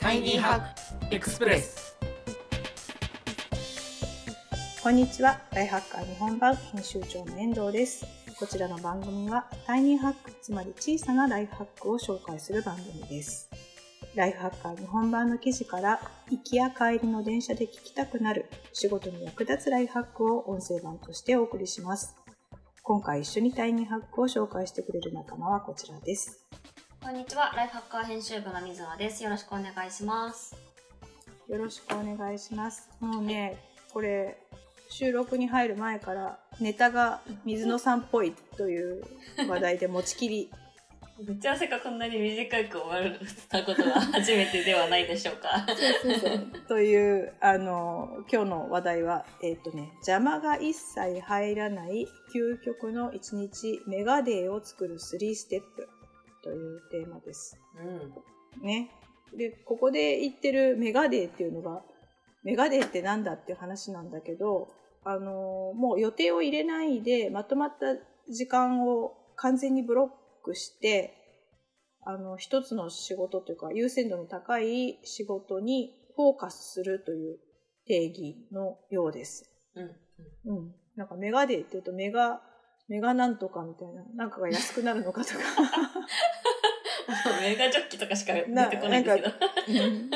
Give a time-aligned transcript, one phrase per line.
[0.00, 1.94] タイニーハックエクスプレス
[4.82, 5.38] こんにちは。
[5.52, 8.06] ライハッカー日本版編集長の遠藤です。
[8.38, 13.50] こちらの番組はタイニーハック、つまり小さなライフハックを紹介する番組です。
[14.14, 22.16] ライフハッカー日本版の記事から行きや帰りの電車で聞きたくなる仕事に役立つライフハックを音声版としてお送りします。
[22.82, 26.46] 今回一緒にタイニーハックを紹介してくれる仲間はこちらです。
[27.02, 29.24] こんにちは、ライフハッカー編集部の水野です。
[29.24, 30.54] よろしくお願いします。
[31.48, 32.90] よろしくお願いします。
[33.00, 33.56] もうね、
[33.94, 34.36] これ、
[34.90, 39.02] 収録に入る前からネタが水野さんっぽいという
[39.48, 40.50] 話題で持ちきり。
[41.26, 45.66] 打ち合わせがこんなに短く終わるたことは初めてではないでしょうか。
[46.02, 46.66] そうそうそう。
[46.68, 55.88] という、あの、今日の話題は、えっ、とね、邪魔が一切入らない究極の一日メガデーを作る3ステップ
[56.42, 57.58] というテーマです。
[58.60, 58.66] うん。
[58.66, 58.90] ね。
[59.36, 61.82] で、ここで言ってるメガデーっていうのが、
[62.42, 64.68] メガデーってなんだっていう話なんだけど、
[65.04, 67.96] あのーもう予定を入れないで、まとまった
[68.30, 71.14] 時間を完全にブロックして、
[72.04, 77.38] あの、一つの仕事というか、優先度の高い仕事にフォーカスするという
[77.86, 79.50] 定義のようです。
[79.74, 80.56] うん。
[80.56, 80.74] うん。
[80.96, 82.42] なんかメガデーって言うとメガ、
[82.90, 85.38] メガなんとかみたいな、なんかが安くなるのかとか。
[87.40, 89.30] メガジョッキとかしか出てこなないんですけど。
[89.84, 90.10] うん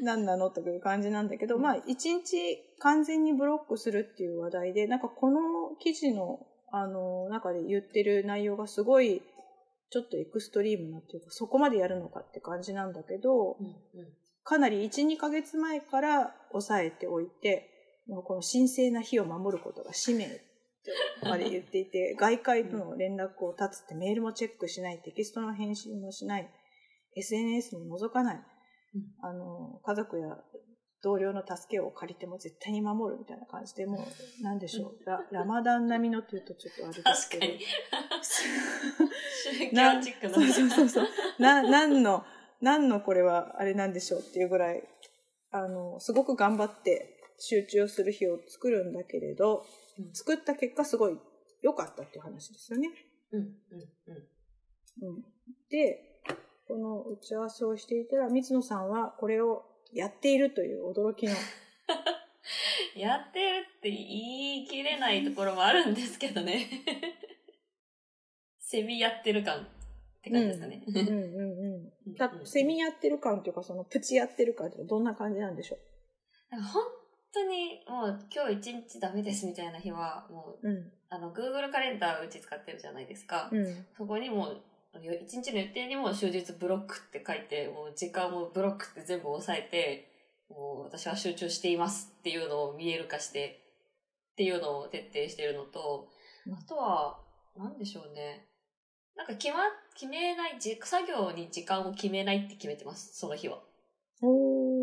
[0.00, 9.20] 何なのという感じなんだけど、まあ、一日完全にブロックするっていう話題で、なんかこの記事の、あの、中で言ってる内容がすごい、
[9.90, 13.76] ちょっとエクストリームなっていうか、そこまでやるのかって感じなんだけど、うんうん
[14.46, 17.68] かなり1、2ヶ月前から抑えておいて、
[18.06, 20.55] もうこの神聖な日を守ることが使命と
[21.22, 26.50] まで言っていて、 外界との連絡を断つってメールもチェックしない、テキストの返信もしない、
[27.14, 30.38] SNS も覗かない、うんあの、家族や
[31.02, 34.06] 同僚の助けを借りても絶対に守るみたいな感じで、も
[34.40, 37.46] う、なんでしょう、ララマダン並みのっていうとちょっとあれですけど。
[37.46, 37.60] 確かに。
[39.70, 40.34] 宗な教チックな。
[40.34, 41.06] そうそうそうそう。
[41.38, 42.24] な、何の、
[42.60, 44.82] 何のこれはあれなんでしょうっていうぐらい、
[45.50, 49.64] あの、すごく頑張って集中する日を作るんだけれど、
[49.98, 51.16] うん作った結果すごい
[51.62, 52.90] 良かったっていう話ですよね。
[53.32, 53.50] うんうん
[55.02, 55.14] うん。
[55.16, 55.24] うん。
[55.70, 56.20] で、
[56.68, 61.32] この打ち合わせをしていたら、水野さんはこれをやっているという驚きの、
[62.96, 66.68] やってるって言い切れないところもあるんですけどね。
[68.58, 69.66] セミやってる感っ
[70.22, 70.84] て感じですかね。
[70.86, 72.14] うんうんうん。
[72.16, 75.78] たセミやってる感というか、そのプチやってる感ってどんな感じなんでしょ
[76.50, 76.82] なんか本
[77.36, 80.92] 当にもう今日一日ダメですみたいな日は、もう、ううん。
[81.10, 83.50] あの、Google カレンダーうち使ってるじゃないですか。
[83.52, 83.84] うん。
[83.96, 84.62] そこにもう、
[85.22, 90.08] 一日の予定にも終日ブロックって書いて、もう時間もブロックって全部押さえて、
[90.48, 93.60] もう私は集中していますっていうのを見える化して、
[94.32, 96.08] っていうのを徹底してるのと、
[96.46, 97.18] うんあとは、
[97.56, 98.46] なんでしょうね。
[99.16, 99.58] なんか決ま、
[99.94, 103.58] 決めない、じ作業に時間を決めないって決めてます、その日は。
[104.22, 104.75] おー。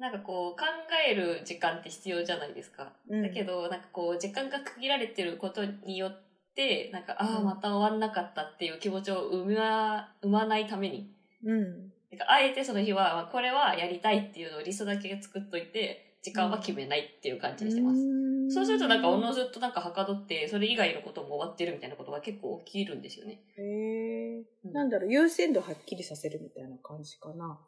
[0.00, 0.64] なんかこう、考
[1.06, 2.94] える時間って必要じゃないですか。
[3.08, 6.22] うんだけど、なんかこう、時間が区切られてることによっ
[6.54, 11.12] て、なんか、ああ、うんまた終わんなかったっていう気持ちを生ま、生まないために、
[11.44, 11.92] うん。
[12.10, 18.00] なんかあえてその日は、まあこれはやりたいっていうのをリストだけ作っといて、時間は決めないっていう感じにしてます。
[18.00, 23.42] すそうするとなんか、おのずっとなんかはかどって、それ以外のことも終わってるみたいなことが結構起きるんですよね。
[23.58, 24.44] へえ。
[24.64, 27.60] うんなんだろう、優先度はっきりさせるみたいな感じかな。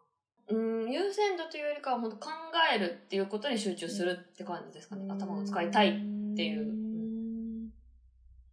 [0.53, 2.31] うん、優先度というよりかは、本当考
[2.75, 5.07] えるっていうことに集中するって感じですかね。
[5.11, 5.93] 頭を使いたいっ
[6.37, 6.63] ていう。
[6.63, 6.83] ん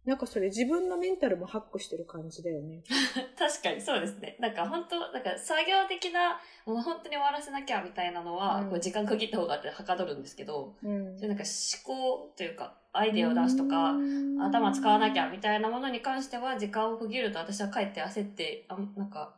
[0.06, 2.82] なんかそれ自分のメンタルもハックしてる感じだよね。
[3.38, 4.36] 確かにそうですね。
[4.40, 13.94] なんか本当、なんか作業的な、もう本当に終わらせなきゃみたいなのは、うんこう時間区切った方があってはかどるんですけど、うんなんか思考というか、アイデアを出すとか、
[14.40, 19.36] 頭使わなきゃみたいなものに関しては、時間を区切ると私はかえって焦って、あなんか、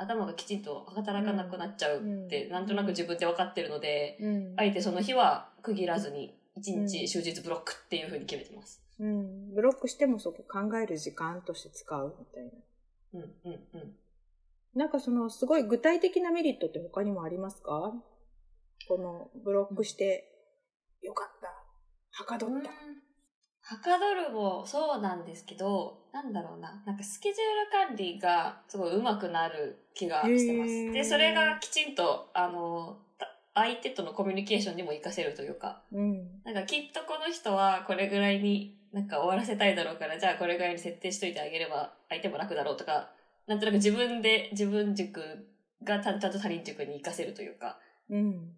[0.00, 8.82] 頭がきちんと働かなくなっちゃうって、うんなんとなく自分で分かってるので、うんあえてその日は区切らずに、一日終日ブロックっていう風に決めてます。
[8.98, 9.54] うん。
[9.54, 12.50] ブロックしてもそこ考える時間として使うみたいな。
[13.14, 13.92] うん、うん、うん。
[14.74, 17.92] なんかそのすごい具体的なメリットって他にもありますか？
[18.88, 20.26] このブロックして、
[21.02, 21.48] よかった。
[22.12, 22.70] はかどった。
[23.70, 26.82] はかどるもそうなんですけど、なんだろうな。
[26.84, 30.92] なんかスケジュール管理がすごい上手くなる気がしてます。
[30.92, 36.42] で、それがきちんと、あの、た相手とのコミュニケーションにも活かせるというか、うん。
[36.42, 43.12] なんかきっとこの人はこれぐらいになんか終わらせたいだろうから、じゃあこれぐらいに設定しといてあげれば相手も楽だろうとか、
[43.46, 45.46] なんとなく自分で自分軸
[45.84, 47.78] がちゃんと他人塾に活かせるというか、
[48.08, 48.52] うん。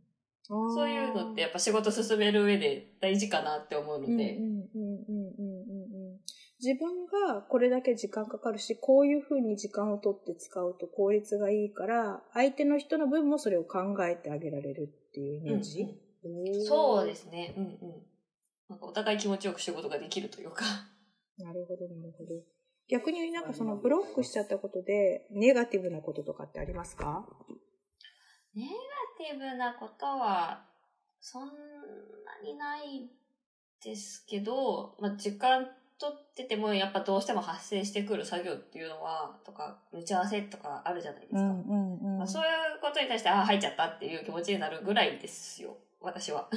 [0.49, 6.21] そういうのってやっぱ仕事進める上で大事かなって思うので、うんうんうんうんうんうんうん
[6.65, 15.89] 自分がこれだけ時間かかるし、こういうふうに時間を取って使うと効率がいいから、相手の人の分もそれを考えてあげられるっていうイメージ、
[16.69, 17.53] そうですね。
[17.57, 18.03] うんうん。
[18.69, 20.65] なんかお互い気持ちよく仕事ができるというか。
[21.39, 22.31] なるほど、なるほど。
[22.89, 27.27] 逆になんかそのブロックしちゃったことで、ネガティブなこととかってありますか？
[28.55, 28.71] ネガ
[29.25, 30.65] ティブなことは、
[31.21, 31.53] そんな
[32.45, 33.09] にない
[33.83, 35.67] ですけど、まあ、時間
[35.99, 41.41] 取ってても、やっぱどうしても発生してくる作業っていうのは、とか、打ち合わせとかあるじゃないですか。
[41.43, 45.77] んうんまあ、そういうことに対して、ああ、入っちゃったっていう気持ちになるぐらいですよ。
[46.03, 46.49] 私は。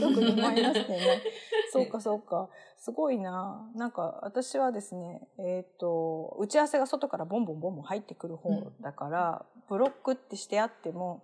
[0.00, 1.22] 特にマイナス点ない。
[1.70, 2.48] そうか、そうか。
[2.76, 3.70] すごいな。
[3.74, 8.50] なんか、私はですね、えっ、と、打ち合わせが外からボンボンボンボン入ってくる方
[8.80, 11.22] だから、ブロックってしてあっても、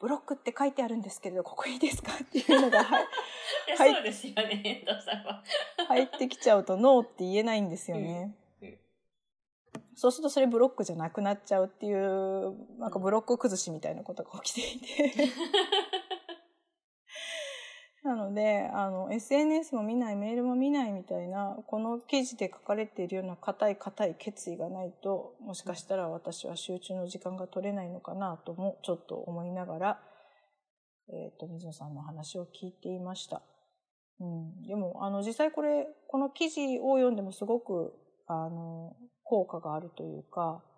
[0.00, 3.04] ブロックって書いてあるんですけれど、ここいいですかっていうのがはい
[3.68, 5.44] いやはいそうですよね、遠藤さんは。
[5.86, 8.02] 入ってきちゃうと、ノーって言えないんですよね。
[8.10, 8.34] うんうん
[9.94, 15.12] そうするとそれブロックじゃなくなっちゃうっていう、なんかブロック崩しみたいなことが起きていて。
[18.04, 30.00] なので、あの、SNS も見ない、メールも見ないみたいな、この記事で書かれているような固い固い決意がないと、もしかしたら私は集中の時間が取れないのかなとも、ちょっと思いながら、
[31.10, 33.42] えっ、と、水野さんの話を聞いていました。
[34.18, 34.62] うん。
[34.62, 37.92] でも、あの、実際これ、この記事を読んでもすごく、
[38.26, 40.72] あの、効果があるというか、うん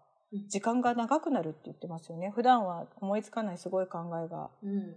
[0.49, 2.32] 時間が長くなるって言ってますよね。
[2.35, 4.97] 普段は思いつかないすごい考えがうん。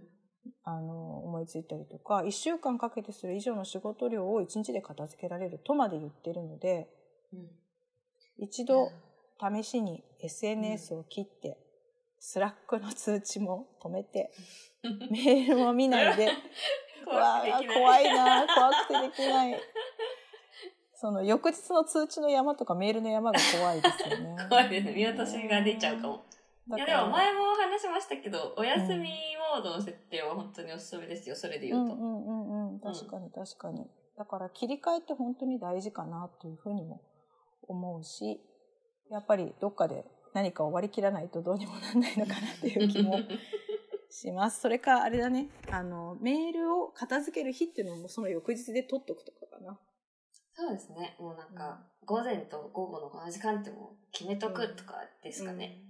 [0.64, 6.88] あの、思いついたりとか、一週間かけてする以上の仕事量を一日で片付けられるとまで言ってるので、
[7.32, 7.48] うん。
[8.38, 8.90] 一度
[9.40, 11.58] 試しに SNS を切って、
[12.20, 14.32] Slack の通知も止めて、
[15.10, 16.26] メールも見ないで、
[17.06, 17.66] わ あ怖い。
[17.66, 19.60] 怖いな怖くてできない。
[21.00, 24.36] その翌日の通知の山とかメールの山が怖いですよね。
[24.50, 24.94] 怖いですね。
[24.94, 26.24] 見落としが出ちゃうかも。
[26.76, 29.10] いや、でも前も話しましたけど、お休み
[29.54, 31.94] モードの設定は本当におすすめですよ、それで言うと。
[31.94, 32.80] うんうんうんうん。
[32.80, 33.86] 確かに確かに。
[34.18, 37.00] だから切り替えって本当に大事かなというふうにも
[37.62, 38.40] 思うし、
[39.10, 40.04] やっぱりどっかで
[40.34, 43.18] 何か終わりきらないとどうにもなんないのかなっていう気も
[44.10, 44.60] します。
[44.60, 45.48] それか、あれだね。
[45.70, 49.78] あの、メールを片付ける日っていうのもその翌日で取っとくとかかな。
[50.52, 51.16] そうですね。
[51.18, 55.87] もうなんか、午前と午後のこの時間ってもう決めとくとかですかね。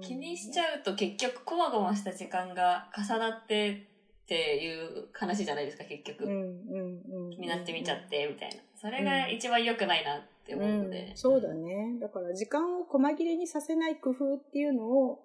[0.00, 3.88] 気にしちゃうと結局、こまごました時間が重なって
[4.24, 6.24] っていう話じゃないですか、結局。
[6.24, 7.30] うんうんうん。
[7.30, 8.56] 気になってみちゃって、みたいな。
[8.74, 11.08] それが一番良くないなって思うので。
[11.10, 11.98] うん、そうだね。
[12.00, 15.20] だから時間を細切れにさせない工夫っていうのを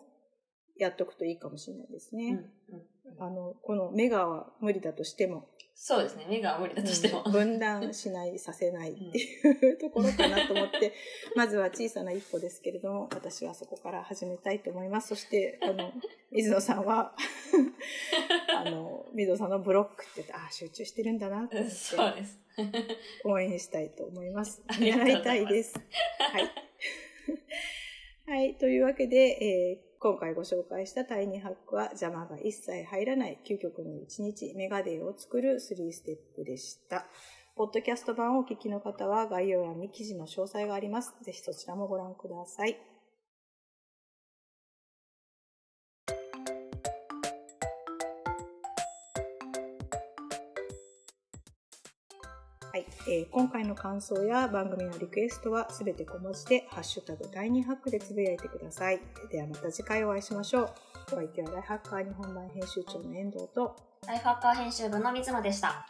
[0.77, 2.39] やっとくといいかもしれないですね。
[2.69, 5.47] うんうんあの、このメガは無理だとしても、
[5.83, 6.27] そうですね。
[6.29, 7.23] 目が無理だとしても。
[7.25, 10.93] うん分断しない、させないっていうところかなと思って、
[11.35, 15.07] まずは小さな一歩ですけれども、私はそこから始めたいと思います。
[15.07, 15.91] そして、あの、
[16.29, 17.15] 水野さんは、
[18.55, 22.39] あの、水野さんのブロックって言って、ああ、集中してるんだなと思って、そうです。
[23.25, 24.61] 応援したいと思います。
[24.67, 25.73] ありがとう習いたいです。
[26.19, 26.51] はい。
[28.27, 28.55] はい。
[28.55, 37.05] というわけで、えー今回ご紹介したタイニーハックは邪魔が一切入らない究極の1日メガデーを作る3ステップでした。
[37.55, 41.13] ポッドキャスト版をお聞きの方は概要欄に記事の詳細があります。
[41.21, 42.90] ぜひそちらもご覧ください。
[53.07, 58.99] えー今回の感想や番組のリクエストはすべて小文字で、ハッシュタグ第2ハックでつぶやいてください。
[59.31, 60.69] ではまた次回お会いしましょう。
[61.13, 63.75] お相手はライハッカー日本版編集長の遠藤と、
[64.07, 65.85] ライハッカー編集部の水野でした。